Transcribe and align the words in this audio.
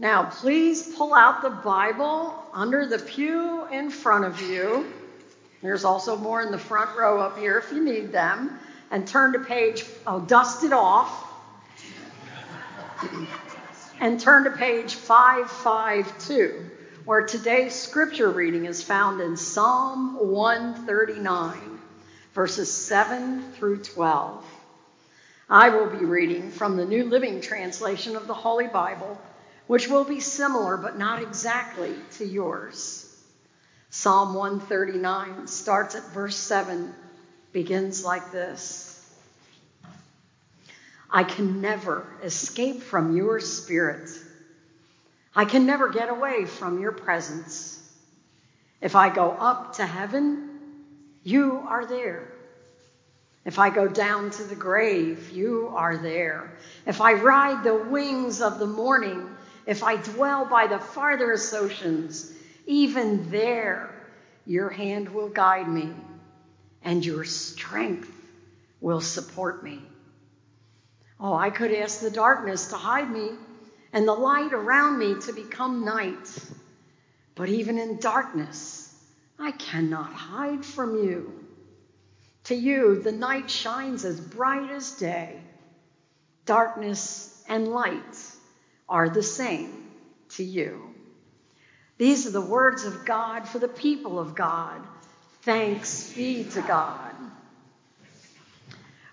Now, 0.00 0.30
please 0.30 0.94
pull 0.94 1.12
out 1.12 1.42
the 1.42 1.50
Bible 1.50 2.32
under 2.52 2.86
the 2.86 3.00
pew 3.00 3.66
in 3.66 3.90
front 3.90 4.24
of 4.24 4.40
you. 4.40 4.86
There's 5.60 5.84
also 5.84 6.16
more 6.16 6.40
in 6.40 6.52
the 6.52 6.58
front 6.58 6.96
row 6.96 7.20
up 7.20 7.36
here 7.36 7.58
if 7.58 7.72
you 7.72 7.82
need 7.84 8.12
them. 8.12 8.60
And 8.92 9.08
turn 9.08 9.32
to 9.32 9.40
page, 9.40 9.84
oh, 10.06 10.20
dust 10.20 10.62
it 10.62 10.72
off. 10.72 11.24
and 14.00 14.20
turn 14.20 14.44
to 14.44 14.52
page 14.52 14.94
552, 14.94 16.64
where 17.04 17.22
today's 17.22 17.74
scripture 17.74 18.30
reading 18.30 18.66
is 18.66 18.80
found 18.80 19.20
in 19.20 19.36
Psalm 19.36 20.16
139, 20.16 21.80
verses 22.34 22.72
7 22.72 23.52
through 23.54 23.82
12. 23.82 24.44
I 25.50 25.70
will 25.70 25.90
be 25.90 26.04
reading 26.04 26.52
from 26.52 26.76
the 26.76 26.84
New 26.84 27.04
Living 27.04 27.40
Translation 27.40 28.14
of 28.14 28.28
the 28.28 28.34
Holy 28.34 28.68
Bible 28.68 29.18
which 29.68 29.86
will 29.86 30.04
be 30.04 30.18
similar 30.18 30.76
but 30.76 30.98
not 30.98 31.22
exactly 31.22 31.94
to 32.10 32.26
yours. 32.26 33.04
Psalm 33.90 34.34
139 34.34 35.46
starts 35.46 35.94
at 35.94 36.02
verse 36.10 36.36
7, 36.36 36.92
begins 37.52 38.04
like 38.04 38.32
this 38.32 38.94
I 41.10 41.24
can 41.24 41.60
never 41.60 42.06
escape 42.22 42.82
from 42.82 43.16
your 43.16 43.40
spirit. 43.40 44.10
I 45.34 45.44
can 45.44 45.64
never 45.66 45.88
get 45.88 46.10
away 46.10 46.44
from 46.44 46.80
your 46.80 46.92
presence. 46.92 47.80
If 48.80 48.94
I 48.94 49.08
go 49.08 49.30
up 49.30 49.74
to 49.74 49.86
heaven, 49.86 50.50
you 51.22 51.62
are 51.66 51.86
there. 51.86 52.28
If 53.44 53.58
I 53.58 53.70
go 53.70 53.88
down 53.88 54.30
to 54.32 54.44
the 54.44 54.54
grave, 54.54 55.30
you 55.30 55.72
are 55.74 55.96
there. 55.96 56.52
If 56.86 57.00
I 57.00 57.14
ride 57.14 57.64
the 57.64 57.74
wings 57.74 58.42
of 58.42 58.58
the 58.58 58.66
morning, 58.66 59.26
if 59.68 59.84
I 59.84 59.96
dwell 59.96 60.46
by 60.46 60.66
the 60.66 60.78
farthest 60.78 61.52
oceans, 61.52 62.32
even 62.64 63.30
there 63.30 63.90
your 64.46 64.70
hand 64.70 65.10
will 65.10 65.28
guide 65.28 65.68
me, 65.68 65.92
and 66.82 67.04
your 67.04 67.24
strength 67.24 68.10
will 68.80 69.02
support 69.02 69.62
me. 69.62 69.82
Oh, 71.20 71.34
I 71.34 71.50
could 71.50 71.70
ask 71.70 72.00
the 72.00 72.10
darkness 72.10 72.68
to 72.68 72.76
hide 72.76 73.10
me, 73.10 73.28
and 73.92 74.08
the 74.08 74.14
light 74.14 74.54
around 74.54 74.98
me 74.98 75.20
to 75.20 75.34
become 75.34 75.84
night. 75.84 76.38
But 77.34 77.50
even 77.50 77.76
in 77.76 77.98
darkness, 77.98 78.90
I 79.38 79.50
cannot 79.52 80.14
hide 80.14 80.64
from 80.64 80.96
you. 81.04 81.44
To 82.44 82.54
you, 82.54 83.02
the 83.02 83.12
night 83.12 83.50
shines 83.50 84.06
as 84.06 84.18
bright 84.18 84.70
as 84.70 84.92
day. 84.92 85.42
Darkness 86.46 87.44
and 87.50 87.68
light 87.68 88.27
are 88.88 89.08
the 89.08 89.22
same 89.22 89.90
to 90.30 90.44
you. 90.44 90.94
These 91.98 92.26
are 92.26 92.30
the 92.30 92.40
words 92.40 92.84
of 92.84 93.04
God 93.04 93.48
for 93.48 93.58
the 93.58 93.68
people 93.68 94.18
of 94.18 94.34
God. 94.34 94.80
Thanks 95.42 96.12
be 96.12 96.44
to 96.44 96.62
God. 96.62 97.14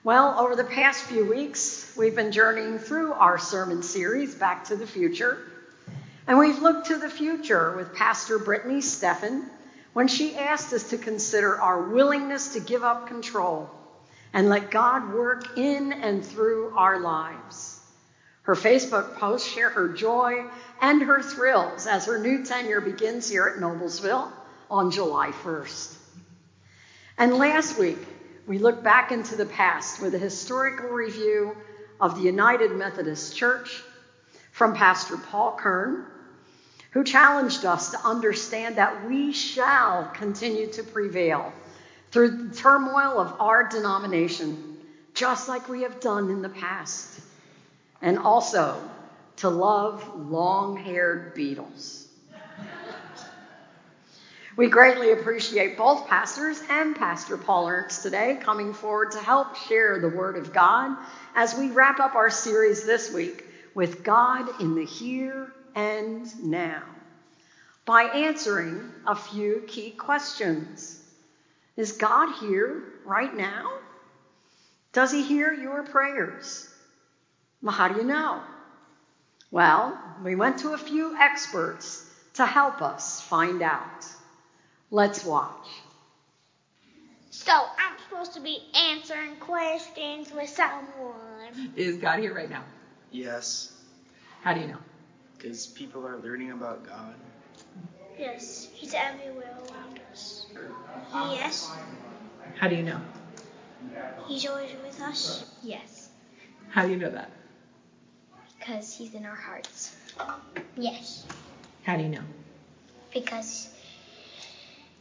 Well, 0.03 0.37
over 0.37 0.55
the 0.55 0.63
past 0.63 1.03
few 1.05 1.25
weeks, 1.25 1.91
we've 1.97 2.15
been 2.15 2.31
journeying 2.31 2.77
through 2.77 3.13
our 3.13 3.39
sermon 3.39 3.81
series, 3.81 4.35
Back 4.35 4.65
to 4.65 4.75
the 4.75 4.85
Future. 4.85 5.39
And 6.27 6.37
we've 6.37 6.61
looked 6.61 6.87
to 6.87 6.97
the 6.97 7.09
future 7.09 7.75
with 7.75 7.95
Pastor 7.95 8.37
Brittany 8.37 8.81
Steffen 8.81 9.45
when 9.93 10.07
she 10.07 10.35
asked 10.35 10.73
us 10.73 10.89
to 10.91 10.97
consider 10.97 11.59
our 11.59 11.89
willingness 11.89 12.53
to 12.53 12.59
give 12.59 12.83
up 12.83 13.07
control 13.07 13.69
and 14.33 14.49
let 14.49 14.69
God 14.69 15.13
work 15.13 15.57
in 15.57 15.93
and 15.93 16.23
through 16.23 16.73
our 16.75 16.99
lives. 16.99 17.74
Her 18.45 18.53
Facebook 18.53 19.15
posts 19.15 19.51
share 19.51 19.71
her 19.71 19.89
joy 19.89 20.45
and 20.79 21.01
her 21.01 21.23
thrills 21.23 21.87
as 21.87 22.05
her 22.05 22.19
new 22.19 22.45
tenure 22.45 22.79
begins 22.79 23.27
here 23.27 23.47
at 23.47 23.59
Noblesville 23.59 24.31
on 24.69 24.91
July 24.91 25.31
1st. 25.31 25.95
And 27.17 27.33
last 27.33 27.79
week, 27.79 27.97
we 28.45 28.59
looked 28.59 28.83
back 28.83 29.11
into 29.11 29.35
the 29.35 29.47
past 29.47 29.99
with 29.99 30.13
a 30.13 30.19
historical 30.19 30.89
review 30.89 31.57
of 31.99 32.17
the 32.17 32.21
United 32.21 32.71
Methodist 32.71 33.35
Church 33.35 33.81
from 34.51 34.75
Pastor 34.75 35.17
Paul 35.17 35.57
Kern, 35.57 36.05
who 36.91 37.03
challenged 37.03 37.65
us 37.65 37.91
to 37.91 37.99
understand 38.05 38.75
that 38.75 39.07
we 39.07 39.33
shall 39.33 40.11
continue 40.13 40.71
to 40.73 40.83
prevail 40.83 41.51
through 42.11 42.49
the 42.49 42.55
turmoil 42.55 43.19
of 43.19 43.41
our 43.41 43.67
denomination, 43.67 44.77
just 45.15 45.49
like 45.49 45.67
we 45.67 45.81
have 45.81 45.99
done 45.99 46.29
in 46.29 46.43
the 46.43 46.49
past 46.49 47.21
and 48.01 48.19
also 48.19 48.81
to 49.37 49.49
love 49.49 50.29
long 50.29 50.77
haired 50.77 51.33
beetles. 51.35 52.07
We 54.57 54.69
greatly 54.69 55.11
appreciate 55.11 55.77
both 55.77 56.07
pastors 56.07 56.61
and 56.69 56.95
Pastor 56.95 57.37
Paul 57.37 57.67
Ernst 57.67 58.03
today 58.03 58.39
coming 58.41 58.73
forward 58.73 59.11
to 59.11 59.19
help 59.19 59.55
share 59.55 59.99
the 59.99 60.07
Word 60.09 60.37
of 60.37 60.53
God 60.53 60.95
as 61.35 61.55
we 61.55 61.71
wrap 61.71 61.99
up 61.99 62.15
our 62.15 62.29
series 62.29 62.85
this 62.85 63.11
week 63.11 63.43
with 63.73 64.03
God 64.03 64.61
in 64.61 64.75
the 64.75 64.85
here 64.85 65.51
and 65.75 66.25
now 66.41 66.83
by 67.85 68.03
answering 68.03 68.93
a 69.05 69.15
few 69.15 69.61
key 69.67 69.91
questions. 69.91 71.01
Is 71.75 71.91
God 71.93 72.33
here 72.39 72.81
right 73.03 73.35
now? 73.35 73.65
Does 74.93 75.11
He 75.11 75.21
hear 75.21 75.53
your 75.53 75.83
prayers? 75.83 76.74
Well, 77.65 77.73
how 77.73 77.87
do 77.87 77.99
you 77.99 78.05
know? 78.05 78.41
Well, 79.49 79.99
we 80.23 80.35
went 80.35 80.59
to 80.59 80.73
a 80.73 80.77
few 80.77 81.17
experts 81.19 82.05
to 82.35 82.45
help 82.45 82.83
us 82.83 83.21
find 83.21 83.63
out. 83.63 84.05
Let's 84.91 85.25
watch. 85.25 85.65
So 87.31 87.51
I'm 87.51 87.97
supposed 88.07 88.33
to 88.35 88.39
be 88.39 88.59
answering 88.91 89.37
questions 89.37 90.31
with 90.31 90.47
someone. 90.49 91.73
Is 91.75 91.97
God 91.97 92.19
here 92.19 92.35
right 92.35 92.51
now? 92.51 92.63
Yes. 93.11 93.73
How 94.43 94.53
do 94.53 94.59
you 94.61 94.67
know? 94.67 94.77
Because 95.35 95.65
people 95.65 96.05
are 96.05 96.19
learning 96.19 96.51
about 96.51 96.85
God. 96.85 97.15
Yes, 98.19 98.69
He's 98.73 98.93
everywhere 98.93 99.57
around 99.71 99.99
us. 100.11 100.45
Yes. 101.11 101.75
How 102.59 102.67
do 102.67 102.75
you 102.75 102.83
know? 102.83 103.01
He's 104.27 104.45
always 104.45 104.69
with 104.83 105.01
us. 105.01 105.49
Yes. 105.63 106.09
How 106.69 106.85
do 106.85 106.91
you 106.91 106.97
know 106.97 107.09
that? 107.09 107.31
Because 108.65 108.95
he's 108.95 109.13
in 109.13 109.25
our 109.25 109.35
hearts. 109.35 109.95
Yes. 110.75 111.25
How 111.83 111.97
do 111.97 112.03
you 112.03 112.09
know? 112.09 112.23
Because 113.13 113.69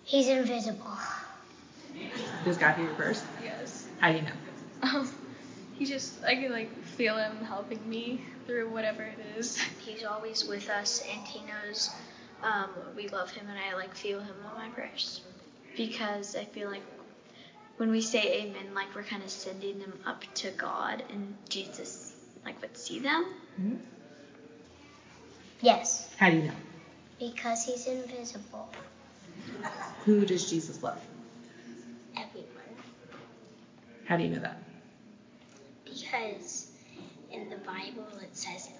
he's 0.02 0.28
invisible. 0.28 0.98
Does 2.44 2.58
God 2.58 2.74
hear 2.74 2.84
your 2.84 2.94
prayers? 2.94 3.22
Yes. 3.42 3.86
How 4.00 4.12
do 4.12 4.18
you 4.18 4.22
know? 4.22 4.32
Um, 4.82 5.10
he 5.78 5.86
just, 5.86 6.22
I 6.24 6.34
can 6.34 6.52
like 6.52 6.84
feel 6.84 7.16
him 7.16 7.38
helping 7.38 7.88
me 7.88 8.20
through 8.46 8.68
whatever 8.68 9.02
it 9.02 9.18
is. 9.38 9.56
He's 9.78 10.04
always 10.04 10.44
with 10.44 10.68
us 10.68 11.02
and 11.10 11.26
he 11.26 11.40
knows 11.46 11.88
um, 12.42 12.68
we 12.94 13.08
love 13.08 13.30
him 13.30 13.46
and 13.48 13.58
I 13.58 13.74
like 13.76 13.94
feel 13.94 14.20
him 14.20 14.36
on 14.46 14.58
my 14.58 14.68
prayers. 14.74 15.22
Because 15.74 16.36
I 16.36 16.44
feel 16.44 16.70
like 16.70 16.82
when 17.78 17.90
we 17.90 18.02
say 18.02 18.42
amen, 18.42 18.74
like 18.74 18.94
we're 18.94 19.04
kind 19.04 19.22
of 19.22 19.30
sending 19.30 19.78
them 19.78 19.98
up 20.04 20.22
to 20.34 20.50
God 20.50 21.02
and 21.10 21.34
Jesus 21.48 22.13
like 22.44 22.60
would 22.60 22.76
see 22.76 22.98
them. 22.98 23.26
Mm-hmm. 23.60 23.76
Yes. 25.60 26.14
How 26.18 26.30
do 26.30 26.36
you 26.36 26.42
know? 26.42 26.52
Because 27.18 27.64
he's 27.64 27.86
invisible. 27.86 28.68
Who 30.04 30.26
does 30.26 30.50
Jesus 30.50 30.82
love? 30.82 31.00
Everyone. 32.16 32.48
How 34.04 34.16
do 34.16 34.24
you 34.24 34.30
know 34.30 34.40
that? 34.40 34.58
Because 35.84 36.70
in 37.32 37.48
the 37.48 37.56
Bible 37.56 38.06
it 38.20 38.36
says 38.36 38.68
it 38.68 38.74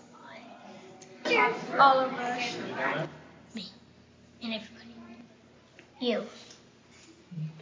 a 1.26 1.32
lot. 1.32 1.80
All 1.80 2.00
of 2.00 2.12
us. 2.12 2.56
Me. 3.54 3.66
And 4.42 4.54
everybody. 4.54 4.94
You. 6.00 6.24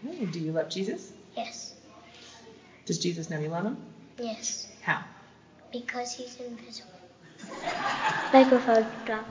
Okay. 0.05 0.25
Do 0.27 0.41
you 0.41 0.53
love 0.53 0.69
Jesus? 0.69 1.13
Yes. 1.37 1.75
Does 2.87 2.99
Jesus 2.99 3.31
know 3.31 3.39
you 3.39 3.49
love 3.49 3.65
him? 3.65 3.77
Yes. 4.19 4.67
How? 4.83 5.05
Because 5.73 6.13
he's 6.13 6.37
invisible. 6.37 6.91
Microphone 8.33 8.87
drop. 9.07 9.27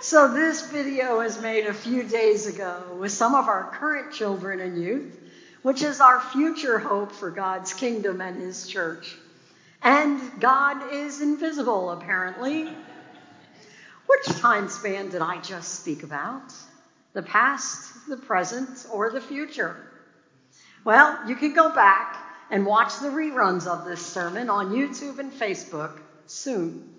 So, 0.00 0.32
this 0.32 0.70
video 0.70 1.18
was 1.18 1.38
made 1.42 1.66
a 1.66 1.74
few 1.74 2.02
days 2.02 2.46
ago 2.46 2.82
with 2.98 3.12
some 3.12 3.34
of 3.34 3.46
our 3.46 3.70
current 3.74 4.12
children 4.12 4.58
and 4.60 4.82
youth, 4.82 5.20
which 5.60 5.82
is 5.82 6.00
our 6.00 6.18
future 6.18 6.78
hope 6.78 7.12
for 7.12 7.30
God's 7.30 7.74
kingdom 7.74 8.22
and 8.22 8.40
His 8.40 8.66
church. 8.66 9.14
And 9.82 10.40
God 10.40 10.94
is 10.94 11.20
invisible, 11.20 11.90
apparently. 11.90 12.68
Which 14.06 14.38
time 14.38 14.70
span 14.70 15.10
did 15.10 15.20
I 15.20 15.42
just 15.42 15.80
speak 15.80 16.02
about? 16.02 16.54
The 17.18 17.24
past, 17.24 18.06
the 18.08 18.16
present, 18.16 18.86
or 18.92 19.10
the 19.10 19.20
future? 19.20 19.74
Well, 20.84 21.18
you 21.28 21.34
can 21.34 21.52
go 21.52 21.74
back 21.74 22.16
and 22.48 22.64
watch 22.64 23.00
the 23.00 23.08
reruns 23.08 23.66
of 23.66 23.84
this 23.84 24.06
sermon 24.06 24.48
on 24.48 24.70
YouTube 24.70 25.18
and 25.18 25.32
Facebook 25.32 25.98
soon. 26.26 26.94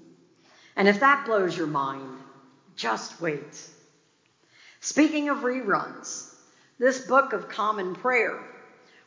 And 0.75 0.89
if 0.89 0.99
that 0.99 1.25
blows 1.25 1.55
your 1.55 1.67
mind, 1.67 2.17
just 2.75 3.21
wait. 3.21 3.65
Speaking 4.81 5.29
of 5.29 5.37
reruns, 5.37 6.35
this 6.79 6.99
book 6.99 7.31
of 7.31 7.47
common 7.47 7.95
prayer 7.95 8.43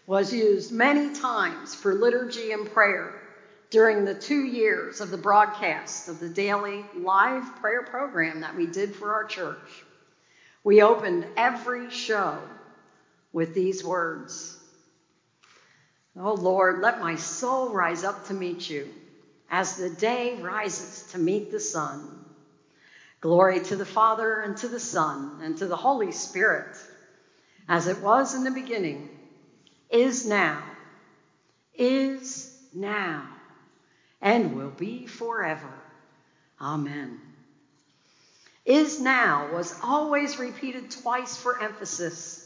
was 0.07 0.33
used 0.33 0.73
many 0.73 1.15
times 1.15 1.75
for 1.75 1.93
liturgy 1.93 2.53
and 2.53 2.73
prayer 2.73 3.21
during 3.69 4.07
the 4.07 4.15
two 4.15 4.47
years 4.47 5.03
of 5.03 5.11
the 5.11 5.19
broadcast 5.19 6.09
of 6.09 6.21
the 6.21 6.31
daily 6.31 6.87
live 6.97 7.45
prayer 7.57 7.83
program 7.83 8.41
that 8.41 8.57
we 8.57 8.67
did 8.67 8.95
for 8.95 9.13
our 9.13 9.25
church. 9.25 9.85
We 10.65 10.83
opened 10.83 11.27
every 11.37 11.91
show 11.91 12.39
with 13.33 13.55
these 13.55 13.85
words 13.85 14.59
Oh 16.17 16.35
Lord, 16.35 16.79
let 16.79 17.01
my 17.01 17.17
soul 17.17 17.71
rise 17.71 18.05
up 18.05 18.25
to 18.27 18.35
meet 18.35 18.69
you 18.69 18.95
as 19.51 19.77
the 19.77 19.91
day 19.91 20.35
rises 20.35 21.05
to 21.11 21.19
meet 21.19 21.51
the 21.51 21.61
sun. 21.61 22.27
Glory 23.21 23.61
to 23.61 23.77
the 23.77 23.87
Father, 23.87 24.41
and 24.41 24.57
to 24.59 24.69
the 24.69 24.81
Son, 24.81 25.41
and 25.43 25.57
to 25.59 25.67
the 25.67 25.77
Holy 25.77 26.13
Spirit, 26.13 26.77
as 27.69 27.87
it 27.89 28.01
was 28.01 28.35
in 28.35 28.45
the 28.45 28.51
beginning, 28.51 29.11
is 29.91 30.25
now, 30.27 30.77
is 31.75 32.51
now, 32.75 33.29
and 34.21 34.55
will 34.55 34.73
be 34.73 35.07
forever. 35.07 35.85
Amen. 36.61 37.32
Is 38.65 39.01
now 39.01 39.53
was 39.53 39.75
always 39.83 40.39
repeated 40.39 40.91
twice 40.91 41.37
for 41.37 41.61
emphasis. 41.61 42.39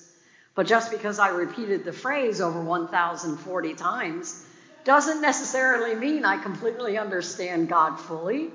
But 0.55 0.67
just 0.67 0.91
because 0.91 1.19
I 1.19 1.29
repeated 1.29 1.85
the 1.85 1.93
phrase 1.93 2.41
over 2.41 2.61
1,040 2.61 3.75
times 3.75 4.45
doesn't 4.85 5.21
necessarily 5.21 5.95
mean 5.95 6.25
I 6.25 6.39
completely 6.39 6.97
understand 6.97 7.69
God 7.69 7.97
fully, 7.97 8.51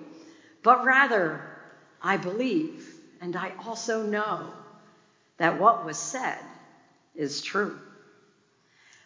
but 0.64 0.86
rather 0.86 1.42
I 2.02 2.18
believe 2.18 2.88
and 3.22 3.36
I 3.36 3.52
also 3.64 4.02
know 4.04 4.52
that 5.38 5.60
what 5.60 5.86
was 5.86 5.98
said 5.98 6.40
is 7.14 7.42
true. 7.42 7.78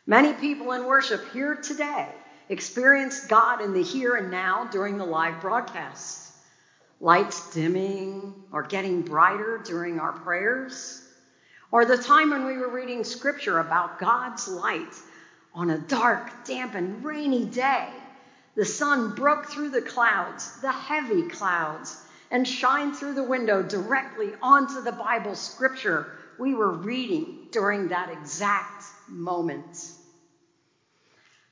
Many 0.07 0.33
people 0.33 0.71
in 0.71 0.85
worship 0.85 1.33
here 1.33 1.55
today 1.55 2.07
experienced 2.47 3.27
God 3.27 3.61
in 3.61 3.73
the 3.73 3.83
here 3.83 4.15
and 4.15 4.31
now 4.31 4.65
during 4.71 4.97
the 4.97 5.05
live 5.05 5.41
broadcast. 5.41 6.24
Lights 7.01 7.53
dimming 7.53 8.33
or 8.53 8.63
getting 8.63 9.01
brighter 9.01 9.61
during 9.65 9.99
our 9.99 10.13
prayers, 10.13 11.03
or 11.71 11.85
the 11.85 11.97
time 11.97 12.29
when 12.29 12.45
we 12.45 12.57
were 12.57 12.69
reading 12.69 13.03
scripture 13.03 13.59
about 13.59 13.99
God's 13.99 14.47
light 14.47 14.95
on 15.53 15.69
a 15.69 15.77
dark, 15.77 16.31
damp, 16.45 16.73
and 16.73 17.03
rainy 17.03 17.45
day. 17.45 17.89
The 18.55 18.65
sun 18.65 19.13
broke 19.13 19.45
through 19.47 19.71
the 19.71 19.81
clouds, 19.81 20.61
the 20.61 20.71
heavy 20.71 21.23
clouds, 21.23 22.05
and 22.31 22.47
shined 22.47 22.95
through 22.95 23.15
the 23.15 23.23
window 23.23 23.61
directly 23.61 24.33
onto 24.41 24.81
the 24.81 24.93
Bible 24.93 25.35
scripture 25.35 26.07
we 26.37 26.53
were 26.53 26.71
reading 26.71 27.47
during 27.51 27.89
that 27.89 28.09
exact 28.09 28.83
moment. 29.09 29.94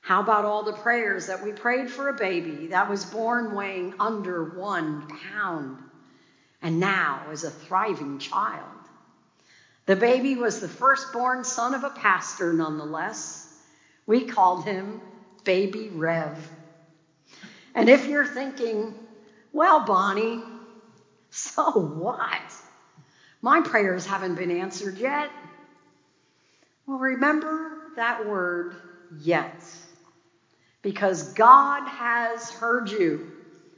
How 0.04 0.20
about 0.20 0.44
all 0.44 0.64
the 0.64 0.74
prayers 0.74 1.28
that 1.28 1.42
we 1.42 1.52
prayed 1.52 1.90
for 1.90 2.10
a 2.10 2.12
baby 2.12 2.66
that 2.66 2.90
was 2.90 3.06
born 3.06 3.54
weighing 3.54 3.94
under 3.98 4.44
one 4.44 5.08
pound 5.32 5.78
and 6.60 6.78
now 6.78 7.30
is 7.32 7.42
a 7.42 7.50
thriving 7.50 8.18
child? 8.18 8.68
The 9.86 9.96
baby 9.96 10.36
was 10.36 10.60
the 10.60 10.68
firstborn 10.68 11.42
son 11.42 11.72
of 11.72 11.84
a 11.84 11.90
pastor, 11.90 12.52
nonetheless. 12.52 13.50
We 14.04 14.26
called 14.26 14.66
him 14.66 15.00
Baby 15.42 15.88
Rev. 15.88 16.36
And 17.74 17.88
if 17.88 18.06
you're 18.06 18.26
thinking, 18.26 18.94
well, 19.54 19.86
Bonnie, 19.86 20.44
so 21.30 21.70
what? 21.70 22.52
My 23.40 23.62
prayers 23.62 24.04
haven't 24.04 24.34
been 24.34 24.50
answered 24.50 24.98
yet. 24.98 25.30
Well, 26.86 26.98
remember 26.98 27.72
that 27.96 28.26
word, 28.26 28.76
yet. 29.18 29.64
Because 30.84 31.32
God 31.32 31.88
has 31.88 32.50
heard 32.52 32.90
you 32.90 33.32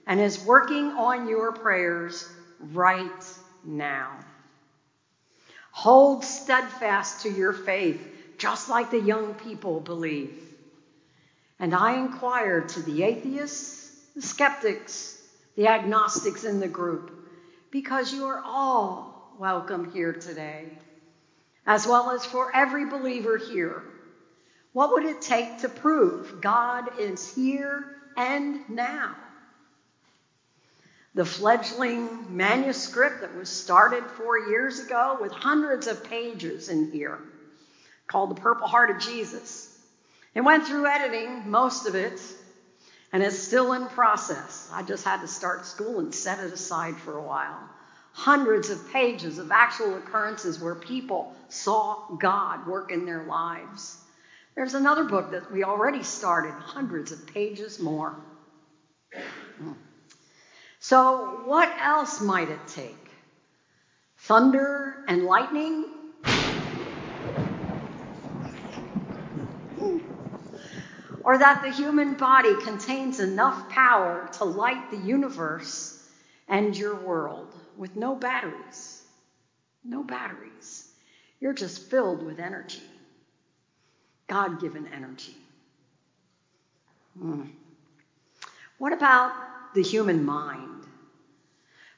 and 0.09 0.21
is 0.21 0.45
working 0.45 0.91
on 0.93 1.29
your 1.29 1.53
prayers 1.53 2.29
right 2.59 3.25
now. 3.65 4.19
Hold 5.71 6.25
steadfast 6.25 7.23
to 7.23 7.31
your 7.31 7.53
faith, 7.53 8.05
just 8.39 8.69
like 8.69 8.91
the 8.91 9.01
young 9.01 9.35
people 9.35 9.81
believe. 9.81 10.43
And 11.61 11.75
I 11.75 11.93
inquired 11.95 12.71
to 12.71 12.83
the 12.83 13.05
atheists, 13.05 13.93
the 14.17 14.23
skeptics, 14.23 15.17
the 15.55 15.69
agnostics 15.69 16.45
in 16.45 16.59
the 16.59 16.69
group, 16.69 17.13
because 17.71 18.13
you 18.13 18.27
are 18.27 18.43
all 18.45 19.37
welcome 19.39 19.93
here 19.93 20.13
today, 20.13 20.65
as 21.67 21.87
well 21.87 22.11
as 22.11 22.27
for 22.27 22.55
every 22.55 22.87
believer 22.87 23.37
here. 23.39 23.85
What 24.77 24.93
would 24.93 25.07
it 25.07 25.23
take 25.23 25.61
to 25.61 25.71
prove 25.71 26.43
God 26.43 26.91
is 27.01 27.35
here 27.35 27.83
and 28.15 28.61
now? 28.69 29.17
the 31.17 31.25
fledgling 31.25 32.37
manuscript 32.37 33.23
that 33.23 33.35
was 33.35 33.49
started 33.49 34.05
four 34.19 34.39
years 34.39 34.81
ago 34.81 35.17
with 35.19 35.33
hundreds 35.33 35.87
of 35.87 36.05
pages 36.05 36.69
in 36.69 36.93
here 36.93 37.19
called 38.07 38.37
The 38.37 38.41
Purple 38.43 38.69
Heart 38.69 38.91
of 38.91 38.99
Jesus. 38.99 39.71
It 40.35 40.43
went 40.43 40.67
through 40.67 40.87
editing, 40.87 41.51
most 41.51 41.87
of 41.87 41.95
it, 41.95 42.21
and 43.15 43.23
it's 43.23 43.39
still 43.39 43.73
in 43.73 43.89
process. 43.89 44.69
I 44.71 44.83
just 44.83 45.07
had 45.07 45.23
to 45.23 45.29
start 45.29 45.65
school 45.65 46.01
and 46.01 46.15
set 46.15 46.39
it 46.39 46.53
aside 46.53 46.99
for 46.99 47.17
a 47.17 47.23
while. 47.23 47.71
Hundreds 48.13 48.69
of 48.69 48.87
pages 48.93 49.39
of 49.39 49.51
actual 49.51 49.97
occurrences 49.97 50.61
where 50.61 50.75
people 50.75 51.33
saw 51.49 51.97
God 52.19 52.67
work 52.67 52.93
in 52.93 53.07
their 53.07 53.25
lives. 53.25 53.97
There's 54.57 54.73
another 54.73 55.05
book 55.05 55.33
that 55.33 55.53
we 55.53 55.65
already 55.65 56.03
started, 56.03 56.53
hundreds 56.53 57.13
of 57.13 57.27
pages 57.27 57.79
more. 57.79 58.17
So, 60.79 61.43
what 61.45 61.71
else 61.79 62.23
might 62.23 62.49
it 62.49 62.67
take? 62.67 63.11
Thunder 64.17 65.05
and 65.09 65.25
lightning? 65.25 65.85
Or 71.23 71.37
that 71.37 71.63
the 71.63 71.71
human 71.71 72.15
body 72.15 72.55
contains 72.63 73.21
enough 73.21 73.69
power 73.69 74.31
to 74.39 74.45
light 74.45 74.91
the 74.91 74.97
universe 74.97 76.03
and 76.49 76.75
your 76.75 76.95
world 76.95 77.53
with 77.77 77.95
no 77.95 78.15
batteries. 78.15 79.03
No 79.85 80.03
batteries. 80.03 80.89
You're 81.41 81.53
just 81.53 81.91
filled 81.91 82.23
with 82.23 82.39
energy. 82.41 82.83
God 84.27 84.61
given 84.61 84.89
energy. 84.95 85.37
Hmm. 87.19 87.43
What 88.79 88.93
about 88.93 89.33
the 89.75 89.83
human 89.83 90.25
mind? 90.25 90.85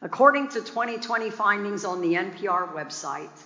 According 0.00 0.48
to 0.50 0.60
2020 0.60 1.30
findings 1.30 1.84
on 1.84 2.00
the 2.00 2.14
NPR 2.14 2.72
website, 2.72 3.44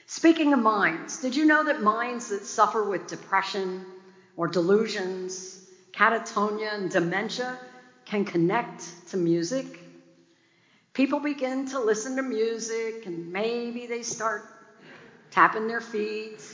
Speaking 0.05 0.53
of 0.53 0.59
minds, 0.59 1.19
did 1.19 1.35
you 1.35 1.45
know 1.45 1.65
that 1.65 1.81
minds 1.81 2.29
that 2.29 2.45
suffer 2.45 2.83
with 2.83 3.07
depression 3.07 3.85
or 4.37 4.47
delusions, 4.47 5.59
catatonia, 5.93 6.75
and 6.75 6.89
dementia 6.89 7.57
can 8.05 8.23
connect 8.23 9.09
to 9.09 9.17
music? 9.17 9.65
People 10.93 11.19
begin 11.19 11.65
to 11.69 11.79
listen 11.79 12.15
to 12.15 12.21
music 12.21 13.05
and 13.05 13.33
maybe 13.33 13.85
they 13.87 14.03
start 14.03 14.43
tapping 15.31 15.67
their 15.67 15.81
feet 15.81 16.52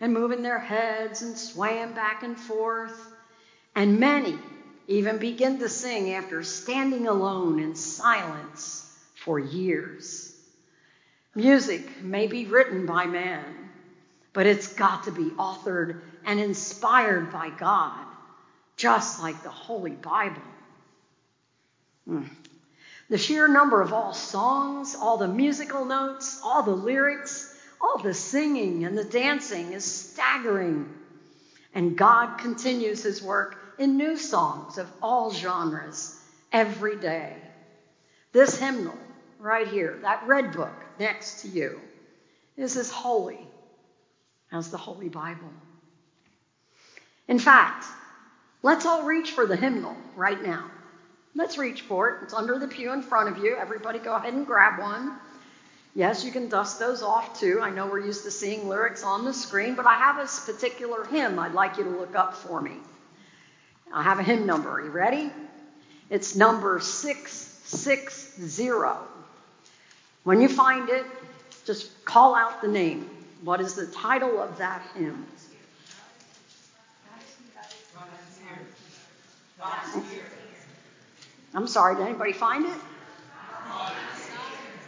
and 0.00 0.12
moving 0.12 0.42
their 0.42 0.58
heads 0.58 1.22
and 1.22 1.36
swaying 1.36 1.92
back 1.92 2.22
and 2.22 2.38
forth. 2.38 3.12
And 3.74 4.00
many 4.00 4.38
even 4.86 5.18
begin 5.18 5.58
to 5.58 5.68
sing 5.68 6.12
after 6.14 6.42
standing 6.42 7.06
alone 7.06 7.60
in 7.60 7.74
silence 7.74 8.90
for 9.14 9.38
years. 9.38 10.34
Music 11.34 12.02
may 12.02 12.26
be 12.26 12.46
written 12.46 12.86
by 12.86 13.06
man, 13.06 13.44
but 14.32 14.46
it's 14.46 14.74
got 14.74 15.04
to 15.04 15.10
be 15.10 15.30
authored 15.30 16.00
and 16.24 16.38
inspired 16.38 17.32
by 17.32 17.50
God, 17.50 18.04
just 18.76 19.20
like 19.20 19.42
the 19.42 19.50
Holy 19.50 19.90
Bible. 19.90 20.42
Hmm. 22.06 22.24
The 23.10 23.18
sheer 23.18 23.48
number 23.48 23.82
of 23.82 23.92
all 23.92 24.14
songs, 24.14 24.94
all 24.94 25.16
the 25.16 25.28
musical 25.28 25.84
notes, 25.84 26.40
all 26.42 26.62
the 26.62 26.72
lyrics, 26.72 27.53
all 27.80 27.98
the 27.98 28.14
singing 28.14 28.84
and 28.84 28.96
the 28.96 29.04
dancing 29.04 29.72
is 29.72 29.84
staggering. 29.84 30.88
And 31.74 31.96
God 31.96 32.38
continues 32.38 33.02
his 33.02 33.22
work 33.22 33.56
in 33.78 33.96
new 33.96 34.16
songs 34.16 34.78
of 34.78 34.88
all 35.02 35.32
genres 35.32 36.20
every 36.52 36.96
day. 36.96 37.36
This 38.32 38.58
hymnal 38.58 38.98
right 39.38 39.66
here, 39.66 39.98
that 40.02 40.26
red 40.26 40.52
book 40.52 40.72
next 40.98 41.42
to 41.42 41.48
you, 41.48 41.80
is 42.56 42.76
as 42.76 42.90
holy 42.90 43.48
as 44.52 44.70
the 44.70 44.78
Holy 44.78 45.08
Bible. 45.08 45.52
In 47.26 47.38
fact, 47.38 47.84
let's 48.62 48.86
all 48.86 49.04
reach 49.04 49.32
for 49.32 49.46
the 49.46 49.56
hymnal 49.56 49.96
right 50.14 50.40
now. 50.42 50.70
Let's 51.34 51.58
reach 51.58 51.82
for 51.82 52.10
it. 52.10 52.22
It's 52.22 52.34
under 52.34 52.58
the 52.58 52.68
pew 52.68 52.92
in 52.92 53.02
front 53.02 53.28
of 53.28 53.42
you. 53.44 53.56
Everybody 53.56 53.98
go 53.98 54.14
ahead 54.14 54.34
and 54.34 54.46
grab 54.46 54.78
one. 54.78 55.18
Yes, 55.94 56.24
you 56.24 56.32
can 56.32 56.48
dust 56.48 56.80
those 56.80 57.02
off 57.02 57.38
too. 57.38 57.60
I 57.62 57.70
know 57.70 57.86
we're 57.86 58.04
used 58.04 58.24
to 58.24 58.30
seeing 58.30 58.68
lyrics 58.68 59.04
on 59.04 59.24
the 59.24 59.32
screen, 59.32 59.76
but 59.76 59.86
I 59.86 59.94
have 59.94 60.18
a 60.18 60.26
particular 60.44 61.04
hymn 61.04 61.38
I'd 61.38 61.52
like 61.52 61.78
you 61.78 61.84
to 61.84 61.90
look 61.90 62.16
up 62.16 62.34
for 62.34 62.60
me. 62.60 62.72
I 63.92 64.02
have 64.02 64.18
a 64.18 64.24
hymn 64.24 64.44
number. 64.44 64.70
Are 64.70 64.84
you 64.84 64.90
ready? 64.90 65.30
It's 66.10 66.34
number 66.34 66.80
660. 66.80 68.70
When 70.24 70.40
you 70.40 70.48
find 70.48 70.88
it, 70.88 71.04
just 71.64 72.04
call 72.04 72.34
out 72.34 72.60
the 72.60 72.68
name. 72.68 73.08
What 73.42 73.60
is 73.60 73.74
the 73.74 73.86
title 73.86 74.42
of 74.42 74.58
that 74.58 74.82
hymn? 74.96 75.26
I'm 81.54 81.68
sorry, 81.68 81.94
did 81.94 82.04
anybody 82.04 82.32
find 82.32 82.66
it? 82.66 82.74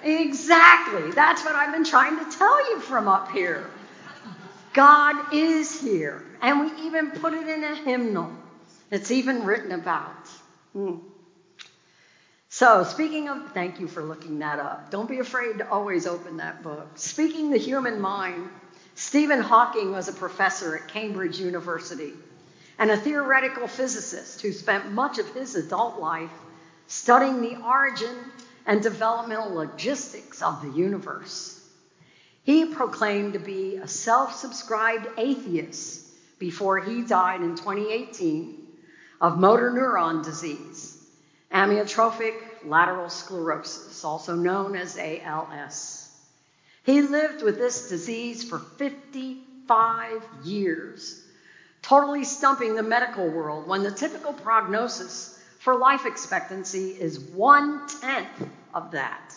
Exactly. 0.03 1.11
That's 1.12 1.45
what 1.45 1.55
I've 1.55 1.73
been 1.73 1.85
trying 1.85 2.19
to 2.19 2.38
tell 2.38 2.71
you 2.71 2.81
from 2.81 3.09
up 3.09 3.31
here. 3.31 3.65
God 4.73 5.33
is 5.33 5.81
here. 5.81 6.23
And 6.43 6.61
we 6.61 6.87
even 6.87 7.11
put 7.11 7.33
it 7.35 7.49
in 7.49 7.65
a 7.65 7.75
hymnal. 7.75 8.31
It's 8.91 9.11
even 9.11 9.45
written 9.45 9.73
about. 9.73 10.29
Hmm. 10.73 10.97
So, 12.49 12.85
speaking 12.85 13.29
of, 13.29 13.53
thank 13.53 13.81
you 13.81 13.88
for 13.88 14.03
looking 14.03 14.38
that 14.38 14.59
up. 14.59 14.91
Don't 14.91 15.09
be 15.09 15.19
afraid 15.19 15.59
to 15.59 15.69
always 15.69 16.07
open 16.07 16.38
that 16.38 16.62
book. 16.62 16.88
Speaking 16.97 17.50
the 17.50 17.59
human 17.59 18.00
mind, 18.00 18.49
Stephen 18.95 19.41
Hawking 19.41 19.93
was 19.93 20.09
a 20.09 20.12
professor 20.12 20.76
at 20.76 20.88
Cambridge 20.88 21.38
University 21.38 22.15
and 22.79 22.91
a 22.91 22.97
theoretical 22.97 23.67
physicist 23.67 24.41
who 24.43 24.53
spent 24.53 24.91
much 24.93 25.19
of 25.19 25.29
his 25.31 25.55
adult 25.55 25.99
life 25.99 26.31
studying 26.87 27.41
the 27.41 27.57
origin 27.57 28.17
and 28.66 28.82
developmental 28.82 29.54
logistics 29.54 30.42
of 30.42 30.61
the 30.61 30.70
universe. 30.70 31.61
He 32.42 32.66
proclaimed 32.66 33.35
to 33.35 33.38
be 33.38 33.76
a 33.76 33.88
self 33.88 34.35
subscribed 34.35 35.06
atheist 35.16 36.06
before 36.38 36.80
he 36.80 37.02
died 37.02 37.40
in 37.40 37.56
2018 37.56 38.66
of 39.20 39.38
motor 39.38 39.70
neuron 39.70 40.23
disease, 40.23 40.99
amyotrophic 41.52 42.35
lateral 42.64 43.08
sclerosis, 43.08 44.04
also 44.04 44.35
known 44.35 44.76
as 44.76 44.99
ALS. 44.99 46.08
He 46.85 47.02
lived 47.02 47.42
with 47.42 47.58
this 47.58 47.88
disease 47.88 48.49
for 48.49 48.58
55 48.58 50.23
years, 50.44 51.25
totally 51.82 52.25
stumping 52.25 52.75
the 52.75 52.82
medical 52.82 53.28
world 53.28 53.66
when 53.66 53.82
the 53.82 53.90
typical 53.90 54.32
prognosis 54.32 55.36
for 55.66 55.75
life 55.75 56.06
expectancy 56.06 56.90
is 56.90 57.18
one 57.18 57.88
tenth 58.00 58.49
of 58.73 58.92
that. 58.92 59.35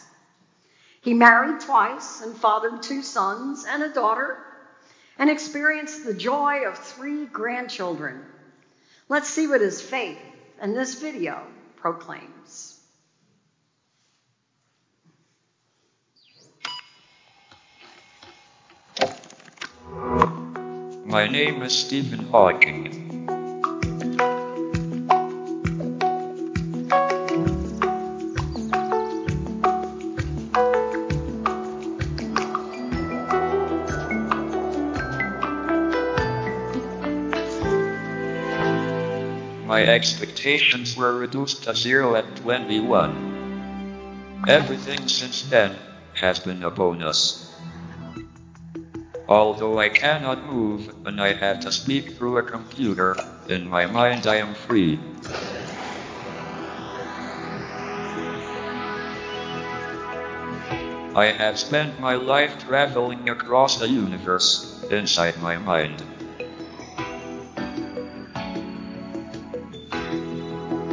He 1.01 1.15
married 1.15 1.59
twice 1.59 2.21
and 2.21 2.37
fathered 2.37 2.83
two 2.83 3.01
sons 3.01 3.65
and 3.67 3.81
a 3.81 3.91
daughter 3.91 4.37
and 5.17 5.31
experienced 5.31 6.05
the 6.05 6.13
joy 6.13 6.67
of 6.67 6.77
three 6.77 7.25
grandchildren. 7.25 8.23
Let's 9.07 9.27
see 9.27 9.47
what 9.47 9.61
his 9.61 9.81
faith 9.81 10.19
and 10.61 10.75
this 10.77 11.01
video 11.01 11.41
proclaims. 11.77 12.79
My 21.05 21.27
name 21.27 21.63
is 21.63 21.75
Stephen 21.75 22.27
Hawking. 22.27 23.08
My 39.69 39.85
expectations 39.85 40.97
were 40.97 41.13
reduced 41.13 41.65
to 41.65 41.75
zero 41.75 42.15
at 42.15 42.37
21. 42.37 44.41
Everything 44.47 45.07
since 45.07 45.43
then 45.43 45.75
has 46.15 46.39
been 46.39 46.63
a 46.63 46.71
bonus. 46.71 47.53
Although 49.27 49.77
I 49.77 49.89
cannot 49.89 50.51
move 50.51 50.91
and 51.05 51.21
I 51.21 51.33
have 51.33 51.59
to 51.59 51.71
speak 51.71 52.17
through 52.17 52.39
a 52.39 52.41
computer, 52.41 53.15
in 53.47 53.69
my 53.69 53.85
mind 53.85 54.25
I 54.25 54.37
am 54.37 54.55
free. 54.55 54.99
I 61.13 61.31
have 61.37 61.59
spent 61.59 61.99
my 61.99 62.15
life 62.15 62.57
traveling 62.57 63.29
across 63.29 63.77
the 63.77 63.87
universe 63.87 64.83
inside 64.89 65.39
my 65.43 65.59
mind. 65.59 66.01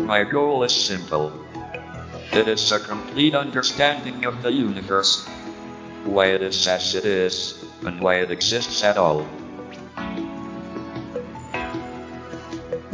My 0.06 0.22
goal 0.22 0.62
is 0.62 0.70
simple. 0.70 1.32
It 2.30 2.46
is 2.46 2.70
a 2.70 2.78
complete 2.78 3.34
understanding 3.34 4.24
of 4.24 4.40
the 4.40 4.52
universe, 4.52 5.26
why 6.04 6.26
it 6.26 6.42
is 6.42 6.68
as 6.68 6.94
it 6.94 7.04
is, 7.04 7.58
and 7.82 8.00
why 8.00 8.22
it 8.22 8.30
exists 8.30 8.84
at 8.84 8.98
all. 8.98 9.24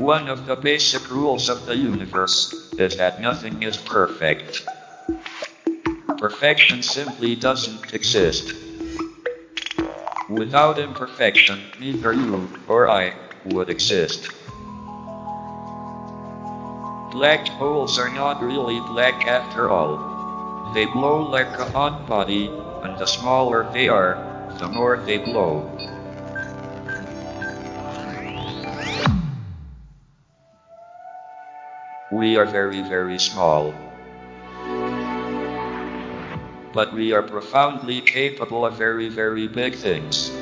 One 0.00 0.26
of 0.30 0.46
the 0.46 0.56
basic 0.56 1.10
rules 1.10 1.50
of 1.50 1.66
the 1.66 1.76
universe 1.76 2.72
is 2.78 2.96
that 2.96 3.20
nothing 3.20 3.62
is 3.62 3.76
perfect. 3.76 4.64
Perfection 6.16 6.82
simply 6.82 7.36
doesn't 7.36 7.92
exist. 7.92 8.54
Without 10.30 10.78
imperfection, 10.78 11.60
neither 11.78 12.14
you 12.14 12.48
or 12.66 12.88
I 12.88 13.12
would 13.44 13.68
exist. 13.68 14.32
Black 17.12 17.46
holes 17.60 17.98
are 17.98 18.08
not 18.08 18.42
really 18.42 18.80
black 18.80 19.26
after 19.26 19.68
all. 19.68 20.00
They 20.72 20.86
glow 20.86 21.20
like 21.20 21.58
a 21.58 21.66
hot 21.66 22.08
body, 22.08 22.48
and 22.82 22.96
the 22.96 23.04
smaller 23.04 23.68
they 23.70 23.86
are, 23.86 24.16
the 24.58 24.66
more 24.68 24.96
they 24.96 25.18
glow. 25.18 25.68
We 32.10 32.38
are 32.38 32.46
very, 32.46 32.80
very 32.80 33.18
small. 33.18 33.74
But 36.72 36.94
we 36.94 37.12
are 37.12 37.22
profoundly 37.22 38.00
capable 38.00 38.64
of 38.64 38.78
very, 38.78 39.10
very 39.10 39.48
big 39.48 39.74
things. 39.74 40.32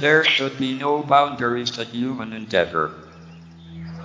There 0.00 0.24
should 0.24 0.56
be 0.56 0.72
no 0.72 1.02
boundaries 1.02 1.72
to 1.72 1.84
human 1.84 2.32
endeavor. 2.32 3.07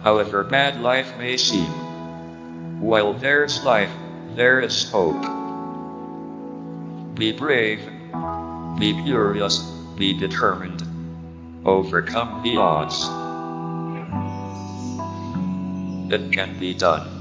However 0.04 0.44
bad 0.44 0.82
life 0.82 1.18
may 1.18 1.38
seem, 1.38 1.72
while 2.82 3.14
there's 3.14 3.64
life, 3.64 3.92
there 4.36 4.60
is 4.60 4.92
hope. 4.92 5.24
Be 7.16 7.32
brave, 7.32 7.80
be 8.78 9.02
curious, 9.06 9.60
be 9.96 10.12
determined. 10.12 10.84
Overcome 11.66 12.44
the 12.44 12.58
odds. 12.58 13.00
It 16.14 16.34
can 16.34 16.60
be 16.60 16.74
done. 16.74 17.13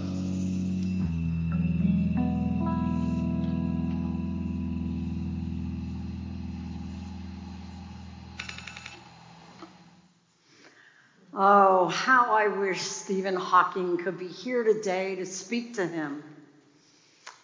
I 12.43 12.49
wish 12.49 12.83
Stephen 12.83 13.37
Hawking 13.37 13.99
could 13.99 14.19
be 14.19 14.27
here 14.27 14.65
today 14.65 15.15
to 15.15 15.25
speak 15.27 15.77
to 15.77 15.87
him. 15.87 16.25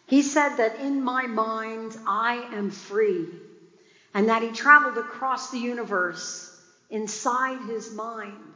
He 0.09 0.23
said 0.23 0.57
that 0.57 0.81
in 0.81 1.05
my 1.05 1.29
mind 1.29 1.97
I 2.05 2.49
am 2.53 2.71
free, 2.71 3.29
and 4.13 4.29
that 4.29 4.43
he 4.43 4.51
traveled 4.51 4.99
across 4.99 5.53
the 5.53 5.59
universe 5.61 6.51
inside 6.91 7.61
his 7.61 7.93
mind. 7.93 8.53